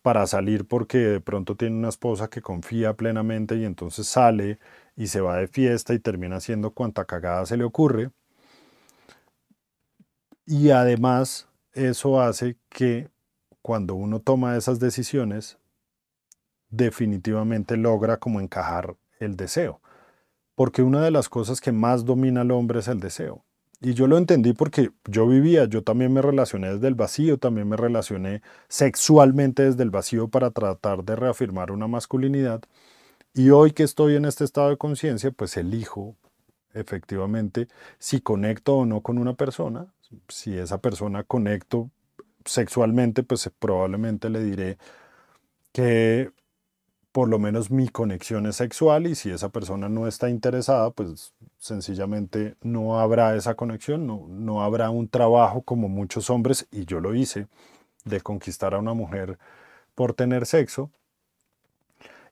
para 0.01 0.27
salir 0.27 0.67
porque 0.67 0.99
de 0.99 1.21
pronto 1.21 1.55
tiene 1.55 1.77
una 1.77 1.89
esposa 1.89 2.29
que 2.29 2.41
confía 2.41 2.93
plenamente 2.95 3.55
y 3.57 3.65
entonces 3.65 4.07
sale 4.07 4.59
y 4.95 5.07
se 5.07 5.21
va 5.21 5.37
de 5.37 5.47
fiesta 5.47 5.93
y 5.93 5.99
termina 5.99 6.37
haciendo 6.37 6.71
cuanta 6.71 7.05
cagada 7.05 7.45
se 7.45 7.57
le 7.57 7.63
ocurre, 7.63 8.11
y 10.47 10.69
además 10.69 11.49
eso 11.73 12.21
hace 12.21 12.57
que 12.69 13.09
cuando 13.61 13.95
uno 13.95 14.21
toma 14.21 14.55
esas 14.55 14.79
decisiones, 14.79 15.57
definitivamente 16.69 17.77
logra 17.77 18.17
como 18.17 18.41
encajar 18.41 18.95
el 19.19 19.35
deseo. 19.35 19.81
Porque 20.55 20.81
una 20.81 21.01
de 21.03 21.11
las 21.11 21.29
cosas 21.29 21.61
que 21.61 21.71
más 21.71 22.05
domina 22.05 22.41
al 22.41 22.51
hombre 22.51 22.79
es 22.79 22.87
el 22.87 22.99
deseo. 22.99 23.43
Y 23.79 23.93
yo 23.93 24.07
lo 24.07 24.17
entendí 24.17 24.53
porque 24.53 24.89
yo 25.05 25.27
vivía, 25.27 25.65
yo 25.65 25.83
también 25.83 26.11
me 26.11 26.21
relacioné 26.21 26.73
desde 26.73 26.87
el 26.87 26.95
vacío, 26.95 27.37
también 27.37 27.69
me 27.69 27.77
relacioné 27.77 28.41
sexualmente 28.69 29.63
desde 29.63 29.83
el 29.83 29.91
vacío 29.91 30.29
para 30.29 30.49
tratar 30.49 31.03
de 31.03 31.15
reafirmar 31.15 31.71
una 31.71 31.87
masculinidad. 31.87 32.61
Y 33.35 33.51
hoy 33.51 33.71
que 33.71 33.83
estoy 33.83 34.15
en 34.15 34.25
este 34.25 34.43
estado 34.43 34.69
de 34.69 34.77
conciencia, 34.77 35.29
pues 35.31 35.57
elijo 35.57 36.15
efectivamente 36.73 37.67
si 37.99 38.19
conecto 38.21 38.77
o 38.77 38.85
no 38.85 39.01
con 39.01 39.19
una 39.19 39.35
persona, 39.35 39.93
si 40.27 40.57
esa 40.57 40.79
persona 40.79 41.23
conecto 41.23 41.91
sexualmente, 42.45 43.23
pues 43.23 43.49
probablemente 43.59 44.29
le 44.29 44.43
diré 44.43 44.77
que 45.71 46.31
por 47.17 47.29
lo 47.29 47.39
menos 47.39 47.71
mi 47.71 47.87
conexión 47.87 48.45
es 48.45 48.57
sexual 48.57 49.07
y 49.07 49.15
si 49.15 49.31
esa 49.31 49.49
persona 49.49 49.89
no 49.89 50.05
está 50.05 50.29
interesada, 50.29 50.91
pues 50.91 51.33
sencillamente 51.57 52.53
no 52.61 52.99
habrá 52.99 53.35
esa 53.35 53.55
conexión, 53.55 54.05
no, 54.05 54.27
no 54.29 54.61
habrá 54.61 54.91
un 54.91 55.07
trabajo 55.07 55.63
como 55.63 55.89
muchos 55.89 56.29
hombres, 56.29 56.67
y 56.69 56.85
yo 56.85 56.99
lo 56.99 57.15
hice, 57.15 57.47
de 58.05 58.21
conquistar 58.21 58.75
a 58.75 58.77
una 58.77 58.93
mujer 58.93 59.39
por 59.95 60.13
tener 60.13 60.45
sexo. 60.45 60.91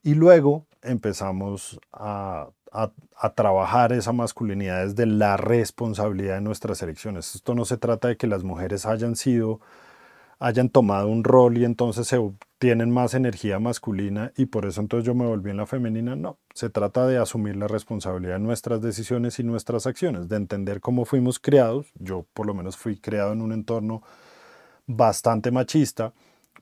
Y 0.03 0.13
luego 0.13 0.67
empezamos 0.83 1.79
a 1.91 2.49
a, 2.75 3.29
trabajar 3.33 3.93
esa 3.93 4.11
masculinidad 4.11 4.85
desde 4.85 5.05
la 5.05 5.37
responsabilidad 5.37 6.35
de 6.35 6.41
nuestras 6.41 6.81
elecciones. 6.81 7.35
Esto 7.35 7.55
no 7.55 7.65
se 7.65 7.77
trata 7.77 8.09
de 8.09 8.17
que 8.17 8.27
las 8.27 8.43
mujeres 8.43 8.85
hayan 8.85 9.15
sido, 9.15 9.61
hayan 10.39 10.69
tomado 10.69 11.07
un 11.07 11.23
rol 11.23 11.57
y 11.57 11.65
entonces 11.65 12.07
se 12.07 12.19
tienen 12.57 12.91
más 12.91 13.13
energía 13.13 13.59
masculina 13.59 14.31
y 14.37 14.47
por 14.47 14.65
eso 14.65 14.81
entonces 14.81 15.05
yo 15.05 15.13
me 15.13 15.25
volví 15.25 15.51
en 15.51 15.57
la 15.57 15.65
femenina. 15.65 16.15
No, 16.15 16.37
se 16.53 16.69
trata 16.69 17.05
de 17.07 17.17
asumir 17.17 17.55
la 17.55 17.67
responsabilidad 17.67 18.33
de 18.33 18.39
nuestras 18.39 18.81
decisiones 18.81 19.39
y 19.39 19.43
nuestras 19.43 19.87
acciones, 19.87 20.27
de 20.27 20.37
entender 20.37 20.81
cómo 20.81 21.05
fuimos 21.05 21.39
creados. 21.39 21.87
Yo 21.99 22.25
por 22.33 22.45
lo 22.45 22.53
menos 22.53 22.77
fui 22.77 22.97
creado 22.97 23.33
en 23.33 23.41
un 23.41 23.51
entorno 23.51 24.01
bastante 24.87 25.51
machista, 25.51 26.13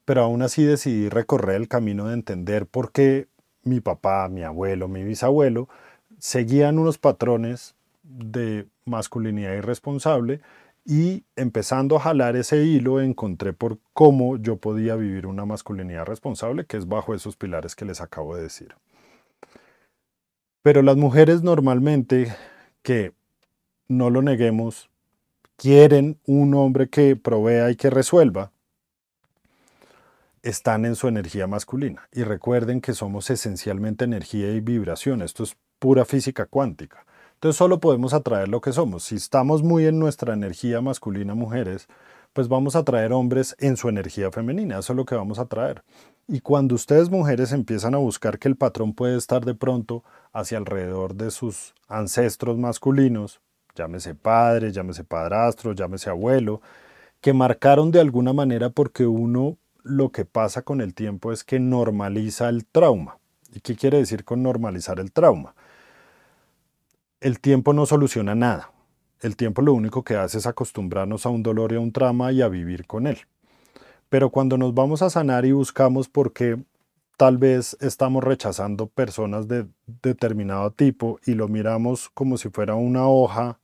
pero 0.05 0.23
aún 0.23 0.41
así 0.41 0.63
decidí 0.63 1.09
recorrer 1.09 1.55
el 1.55 1.67
camino 1.67 2.07
de 2.07 2.13
entender 2.13 2.65
por 2.65 2.91
qué 2.91 3.27
mi 3.63 3.79
papá, 3.79 4.27
mi 4.29 4.43
abuelo, 4.43 4.87
mi 4.87 5.03
bisabuelo 5.03 5.69
seguían 6.19 6.79
unos 6.79 6.97
patrones 6.97 7.75
de 8.03 8.67
masculinidad 8.85 9.55
irresponsable 9.55 10.39
y 10.85 11.25
empezando 11.35 11.95
a 11.95 11.99
jalar 12.01 12.35
ese 12.35 12.63
hilo 12.63 13.01
encontré 13.01 13.53
por 13.53 13.79
cómo 13.93 14.37
yo 14.37 14.57
podía 14.57 14.95
vivir 14.95 15.27
una 15.27 15.45
masculinidad 15.45 16.05
responsable, 16.05 16.65
que 16.65 16.77
es 16.77 16.87
bajo 16.87 17.13
esos 17.15 17.37
pilares 17.37 17.75
que 17.75 17.85
les 17.85 18.01
acabo 18.01 18.35
de 18.35 18.43
decir. 18.43 18.75
Pero 20.61 20.81
las 20.81 20.97
mujeres 20.97 21.43
normalmente, 21.43 22.35
que 22.83 23.13
no 23.87 24.09
lo 24.09 24.21
neguemos, 24.21 24.89
quieren 25.57 26.19
un 26.25 26.53
hombre 26.55 26.89
que 26.89 27.15
provea 27.15 27.71
y 27.71 27.75
que 27.75 27.89
resuelva. 27.89 28.51
están 30.43 30.85
en 30.85 30.95
su 30.95 31.07
energía 31.07 31.47
masculina. 31.47 32.07
Y 32.11 32.23
recuerden 32.23 32.81
que 32.81 32.93
somos 32.93 33.29
esencialmente 33.29 34.05
energía 34.05 34.51
y 34.51 34.59
vibración. 34.59 35.21
Esto 35.21 35.43
es 35.43 35.55
pura 35.79 36.05
física 36.05 36.45
cuántica. 36.45 37.05
Entonces 37.43 37.57
solo 37.57 37.81
podemos 37.81 38.13
atraer 38.13 38.47
lo 38.47 38.61
que 38.61 38.71
somos. 38.71 39.03
Si 39.03 39.15
estamos 39.15 39.63
muy 39.63 39.85
en 39.85 39.99
nuestra 39.99 40.33
energía 40.33 40.79
masculina, 40.79 41.35
mujeres, 41.35 41.89
pues 42.31 42.47
vamos 42.47 42.77
a 42.77 42.79
atraer 42.79 43.11
hombres 43.11 43.53
en 43.59 43.75
su 43.75 43.89
energía 43.89 44.31
femenina. 44.31 44.79
Eso 44.79 44.93
es 44.93 44.95
lo 44.95 45.03
que 45.03 45.15
vamos 45.15 45.39
a 45.39 45.45
traer. 45.47 45.83
Y 46.25 46.39
cuando 46.39 46.73
ustedes 46.73 47.09
mujeres 47.09 47.51
empiezan 47.51 47.95
a 47.95 47.97
buscar 47.97 48.39
que 48.39 48.47
el 48.47 48.55
patrón 48.55 48.93
puede 48.93 49.17
estar 49.17 49.43
de 49.43 49.55
pronto 49.55 50.05
hacia 50.31 50.57
alrededor 50.57 51.15
de 51.15 51.31
sus 51.31 51.73
ancestros 51.89 52.57
masculinos, 52.57 53.41
llámese 53.75 54.15
padre, 54.15 54.71
llámese 54.71 55.03
padrastro, 55.03 55.73
llámese 55.73 56.09
abuelo, 56.09 56.61
que 57.19 57.33
marcaron 57.33 57.91
de 57.91 57.99
alguna 57.99 58.31
manera 58.31 58.69
porque 58.69 59.05
uno 59.05 59.57
lo 59.83 60.13
que 60.13 60.23
pasa 60.23 60.61
con 60.61 60.79
el 60.79 60.93
tiempo 60.93 61.33
es 61.33 61.43
que 61.43 61.59
normaliza 61.59 62.47
el 62.47 62.65
trauma. 62.65 63.17
¿Y 63.53 63.59
qué 63.59 63.75
quiere 63.75 63.97
decir 63.97 64.23
con 64.23 64.43
normalizar 64.43 65.01
el 65.01 65.11
trauma? 65.11 65.55
El 67.23 67.39
tiempo 67.39 67.71
no 67.71 67.85
soluciona 67.85 68.35
nada. 68.35 68.71
El 69.21 69.37
tiempo 69.37 69.61
lo 69.61 69.73
único 69.73 70.03
que 70.03 70.17
hace 70.17 70.37
es 70.37 70.45
acostumbrarnos 70.45 71.25
a 71.25 71.29
un 71.29 71.41
dolor 71.41 71.71
y 71.71 71.75
a 71.75 71.79
un 71.79 71.93
trauma 71.93 72.33
y 72.33 72.41
a 72.41 72.49
vivir 72.49 72.85
con 72.85 73.07
él. 73.07 73.17
Pero 74.09 74.29
cuando 74.29 74.57
nos 74.57 74.73
vamos 74.73 75.01
a 75.01 75.09
sanar 75.09 75.45
y 75.45 75.53
buscamos 75.53 76.09
por 76.09 76.33
qué 76.33 76.61
tal 77.15 77.37
vez 77.37 77.77
estamos 77.79 78.25
rechazando 78.25 78.87
personas 78.87 79.47
de 79.47 79.65
determinado 80.01 80.71
tipo 80.71 81.17
y 81.25 81.35
lo 81.35 81.47
miramos 81.47 82.09
como 82.09 82.37
si 82.37 82.49
fuera 82.49 82.75
una 82.75 83.07
hoja 83.07 83.57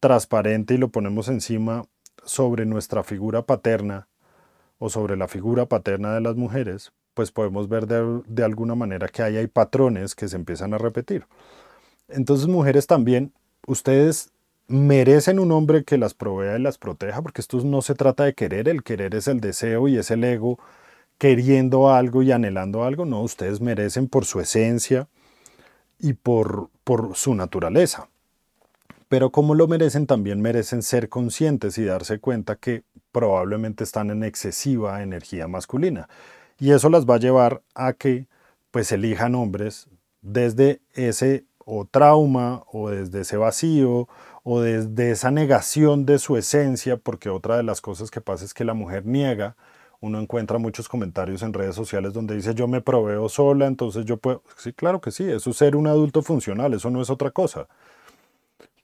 transparente 0.00 0.74
y 0.74 0.78
lo 0.78 0.88
ponemos 0.88 1.28
encima 1.28 1.84
sobre 2.24 2.66
nuestra 2.66 3.04
figura 3.04 3.42
paterna 3.42 4.08
o 4.80 4.90
sobre 4.90 5.16
la 5.16 5.28
figura 5.28 5.66
paterna 5.66 6.12
de 6.12 6.22
las 6.22 6.34
mujeres, 6.34 6.92
pues 7.14 7.30
podemos 7.30 7.68
ver 7.68 7.86
de, 7.86 8.22
de 8.26 8.42
alguna 8.42 8.74
manera 8.74 9.06
que 9.06 9.22
ahí 9.22 9.36
hay 9.36 9.46
patrones 9.46 10.16
que 10.16 10.26
se 10.26 10.34
empiezan 10.34 10.74
a 10.74 10.78
repetir. 10.78 11.26
Entonces, 12.12 12.46
mujeres 12.46 12.86
también, 12.86 13.32
ustedes 13.66 14.30
merecen 14.68 15.40
un 15.40 15.50
hombre 15.52 15.84
que 15.84 15.98
las 15.98 16.14
provea 16.14 16.56
y 16.56 16.62
las 16.62 16.78
proteja, 16.78 17.22
porque 17.22 17.40
esto 17.40 17.60
no 17.64 17.82
se 17.82 17.94
trata 17.94 18.24
de 18.24 18.34
querer, 18.34 18.68
el 18.68 18.82
querer 18.82 19.14
es 19.14 19.26
el 19.26 19.40
deseo 19.40 19.88
y 19.88 19.96
es 19.96 20.10
el 20.10 20.22
ego 20.22 20.58
queriendo 21.18 21.90
algo 21.90 22.22
y 22.22 22.32
anhelando 22.32 22.84
algo, 22.84 23.04
no, 23.04 23.20
ustedes 23.20 23.60
merecen 23.60 24.08
por 24.08 24.24
su 24.24 24.40
esencia 24.40 25.08
y 25.98 26.14
por, 26.14 26.70
por 26.84 27.14
su 27.14 27.34
naturaleza. 27.34 28.08
Pero 29.08 29.30
como 29.30 29.54
lo 29.54 29.66
merecen, 29.66 30.06
también 30.06 30.40
merecen 30.40 30.82
ser 30.82 31.08
conscientes 31.08 31.76
y 31.78 31.84
darse 31.84 32.20
cuenta 32.20 32.56
que 32.56 32.84
probablemente 33.12 33.84
están 33.84 34.10
en 34.10 34.22
excesiva 34.22 35.02
energía 35.02 35.48
masculina. 35.48 36.08
Y 36.58 36.70
eso 36.70 36.88
las 36.88 37.06
va 37.06 37.16
a 37.16 37.20
llevar 37.20 37.62
a 37.74 37.92
que 37.92 38.28
pues 38.70 38.92
elijan 38.92 39.34
hombres 39.34 39.88
desde 40.22 40.80
ese 40.94 41.44
o 41.70 41.84
trauma 41.84 42.64
o 42.72 42.90
desde 42.90 43.20
ese 43.20 43.36
vacío 43.36 44.08
o 44.42 44.60
desde 44.60 45.12
esa 45.12 45.30
negación 45.30 46.04
de 46.04 46.18
su 46.18 46.36
esencia, 46.36 46.96
porque 46.96 47.28
otra 47.28 47.56
de 47.56 47.62
las 47.62 47.80
cosas 47.80 48.10
que 48.10 48.20
pasa 48.20 48.44
es 48.44 48.54
que 48.54 48.64
la 48.64 48.74
mujer 48.74 49.06
niega. 49.06 49.56
Uno 50.00 50.18
encuentra 50.18 50.58
muchos 50.58 50.88
comentarios 50.88 51.42
en 51.42 51.52
redes 51.52 51.76
sociales 51.76 52.12
donde 52.12 52.34
dice 52.34 52.54
yo 52.54 52.66
me 52.66 52.80
proveo 52.80 53.28
sola, 53.28 53.66
entonces 53.66 54.04
yo 54.04 54.16
puedo... 54.16 54.42
Sí, 54.56 54.72
claro 54.72 55.00
que 55.00 55.12
sí, 55.12 55.30
eso 55.30 55.50
es 55.50 55.56
ser 55.56 55.76
un 55.76 55.86
adulto 55.86 56.22
funcional, 56.22 56.74
eso 56.74 56.90
no 56.90 57.02
es 57.02 57.10
otra 57.10 57.30
cosa. 57.30 57.68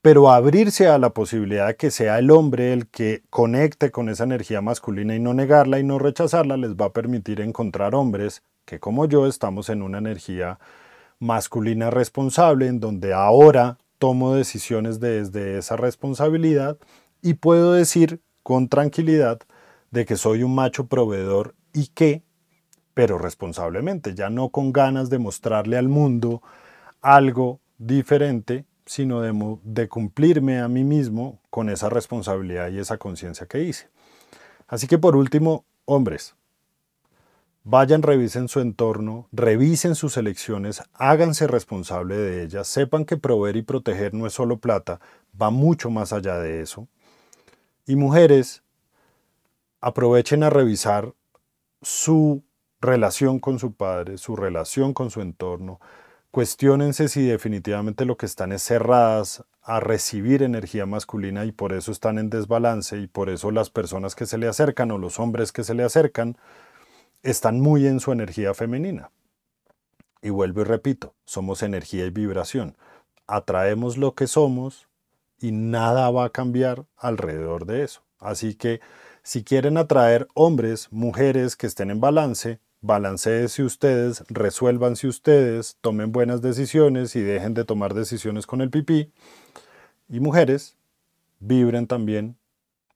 Pero 0.00 0.30
abrirse 0.30 0.86
a 0.86 0.98
la 0.98 1.10
posibilidad 1.10 1.66
de 1.66 1.76
que 1.76 1.90
sea 1.90 2.18
el 2.20 2.30
hombre 2.30 2.72
el 2.72 2.86
que 2.86 3.22
conecte 3.30 3.90
con 3.90 4.08
esa 4.08 4.24
energía 4.24 4.60
masculina 4.60 5.16
y 5.16 5.18
no 5.18 5.34
negarla 5.34 5.80
y 5.80 5.84
no 5.84 5.98
rechazarla 5.98 6.56
les 6.56 6.76
va 6.76 6.86
a 6.86 6.92
permitir 6.92 7.40
encontrar 7.40 7.96
hombres 7.96 8.42
que 8.64 8.78
como 8.78 9.06
yo 9.06 9.26
estamos 9.26 9.70
en 9.70 9.82
una 9.82 9.98
energía 9.98 10.58
masculina 11.18 11.90
responsable, 11.90 12.66
en 12.66 12.80
donde 12.80 13.12
ahora 13.12 13.78
tomo 13.99 14.35
decisiones 14.35 15.00
desde 15.00 15.58
esa 15.58 15.76
responsabilidad 15.76 16.78
y 17.23 17.34
puedo 17.34 17.73
decir 17.73 18.21
con 18.43 18.69
tranquilidad 18.69 19.40
de 19.90 20.04
que 20.04 20.17
soy 20.17 20.43
un 20.43 20.54
macho 20.54 20.86
proveedor 20.86 21.54
y 21.73 21.88
que, 21.88 22.23
pero 22.95 23.19
responsablemente, 23.19 24.14
ya 24.14 24.30
no 24.30 24.50
con 24.50 24.73
ganas 24.73 25.10
de 25.10 25.19
mostrarle 25.19 25.76
al 25.76 25.88
mundo 25.88 26.43
algo 27.00 27.60
diferente, 27.78 28.64
sino 28.84 29.21
de, 29.21 29.88
cumplirme 29.88 30.60
a 30.60 30.69
mí 30.69 30.84
mismo 30.84 31.40
con 31.50 31.69
esa 31.69 31.88
responsabilidad 31.88 32.71
y 32.71 32.78
esa 32.78 32.99
conciencia 32.99 33.47
que 33.47 33.62
hice. 33.62 33.88
Así 34.69 34.86
que 34.86 34.99
por 34.99 35.17
último, 35.17 35.64
hombres, 35.84 36.34
Vayan, 37.68 38.02
revisen 38.02 38.46
su 38.46 38.60
entorno, 38.60 39.28
revisen 39.32 39.96
sus 39.96 40.16
elecciones, 40.16 40.84
háganse 40.94 41.48
responsable 41.48 42.16
de 42.16 42.44
ellas, 42.44 42.68
sepan 42.68 43.04
que 43.04 43.16
proveer 43.16 43.56
y 43.56 43.62
proteger 43.62 44.14
no 44.14 44.24
es 44.28 44.34
solo 44.34 44.58
plata, 44.58 45.00
va 45.42 45.50
mucho 45.50 45.90
más 45.90 46.12
allá 46.12 46.38
de 46.38 46.60
eso. 46.60 46.86
Y 47.84 47.96
mujeres, 47.96 48.62
aprovechen 49.80 50.44
a 50.44 50.50
revisar 50.50 51.12
su 51.82 52.44
relación 52.80 53.40
con 53.40 53.58
su 53.58 53.72
padre, 53.72 54.16
su 54.16 54.36
relación 54.36 54.94
con 54.94 55.10
su 55.10 55.20
entorno. 55.20 55.80
Cuestiónense 56.30 57.08
si 57.08 57.26
definitivamente 57.26 58.04
lo 58.04 58.16
que 58.16 58.26
están 58.26 58.52
es 58.52 58.62
cerradas 58.62 59.42
a 59.60 59.80
recibir 59.80 60.44
energía 60.44 60.86
masculina 60.86 61.44
y 61.44 61.50
por 61.50 61.72
eso 61.72 61.90
están 61.90 62.18
en 62.18 62.30
desbalance 62.30 62.96
y 62.96 63.08
por 63.08 63.28
eso 63.28 63.50
las 63.50 63.70
personas 63.70 64.14
que 64.14 64.26
se 64.26 64.38
le 64.38 64.46
acercan 64.46 64.92
o 64.92 64.98
los 64.98 65.18
hombres 65.18 65.50
que 65.50 65.64
se 65.64 65.74
le 65.74 65.82
acercan 65.82 66.36
están 67.22 67.60
muy 67.60 67.86
en 67.86 68.00
su 68.00 68.12
energía 68.12 68.54
femenina. 68.54 69.10
Y 70.22 70.30
vuelvo 70.30 70.62
y 70.62 70.64
repito, 70.64 71.14
somos 71.24 71.62
energía 71.62 72.04
y 72.06 72.10
vibración. 72.10 72.76
Atraemos 73.26 73.96
lo 73.96 74.14
que 74.14 74.26
somos 74.26 74.88
y 75.38 75.52
nada 75.52 76.10
va 76.10 76.24
a 76.24 76.30
cambiar 76.30 76.86
alrededor 76.96 77.66
de 77.66 77.82
eso. 77.82 78.02
Así 78.18 78.54
que 78.54 78.80
si 79.22 79.44
quieren 79.44 79.76
atraer 79.76 80.28
hombres, 80.34 80.88
mujeres 80.90 81.56
que 81.56 81.66
estén 81.66 81.90
en 81.90 82.00
balance, 82.00 82.60
balanceense 82.80 83.62
ustedes, 83.62 84.24
resuélvanse 84.28 85.08
ustedes, 85.08 85.76
tomen 85.80 86.12
buenas 86.12 86.42
decisiones 86.42 87.16
y 87.16 87.22
dejen 87.22 87.54
de 87.54 87.64
tomar 87.64 87.94
decisiones 87.94 88.46
con 88.46 88.60
el 88.60 88.70
pipí. 88.70 89.12
Y 90.08 90.20
mujeres, 90.20 90.76
vibren 91.40 91.86
también, 91.86 92.38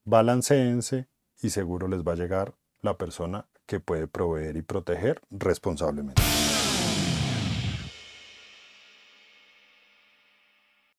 balanceense 0.05 1.09
y 1.43 1.51
seguro 1.51 1.89
les 1.89 2.03
va 2.03 2.13
a 2.13 2.17
llegar 2.17 2.55
la 2.83 2.97
persona 2.97 3.47
que 3.71 3.79
puede 3.79 4.09
proveer 4.09 4.57
y 4.57 4.63
proteger 4.63 5.23
responsablemente. 5.31 6.21